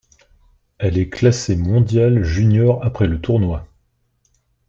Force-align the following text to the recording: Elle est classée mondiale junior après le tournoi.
Elle 0.79 0.97
est 0.97 1.09
classée 1.09 1.55
mondiale 1.55 2.23
junior 2.23 2.83
après 2.83 3.05
le 3.05 3.21
tournoi. 3.21 3.67